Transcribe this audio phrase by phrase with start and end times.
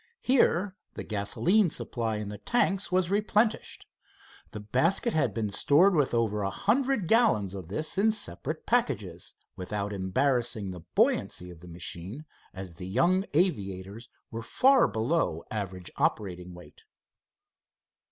[0.23, 3.85] Here the gasoline supply in the tanks was replenished.
[4.49, 9.35] The basket had been stored with over a hundred gallons of this in separate packages,
[9.55, 15.91] without embarrassing the buoyancy of the machine, as the young aviators were far below average
[15.97, 16.81] operating weight.